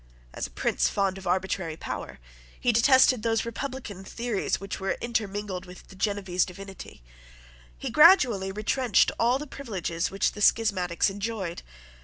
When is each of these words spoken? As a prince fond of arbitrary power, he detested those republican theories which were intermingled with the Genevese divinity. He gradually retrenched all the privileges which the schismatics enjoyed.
As 0.33 0.47
a 0.47 0.49
prince 0.49 0.87
fond 0.89 1.19
of 1.19 1.27
arbitrary 1.27 1.77
power, 1.77 2.17
he 2.59 2.71
detested 2.71 3.21
those 3.21 3.45
republican 3.45 4.03
theories 4.03 4.59
which 4.59 4.79
were 4.79 4.97
intermingled 4.99 5.67
with 5.67 5.89
the 5.89 5.95
Genevese 5.95 6.43
divinity. 6.43 7.03
He 7.77 7.91
gradually 7.91 8.51
retrenched 8.51 9.11
all 9.19 9.37
the 9.37 9.45
privileges 9.45 10.09
which 10.09 10.31
the 10.31 10.41
schismatics 10.41 11.11
enjoyed. 11.11 11.61